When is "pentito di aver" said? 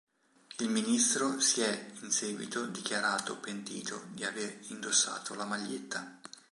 3.37-4.57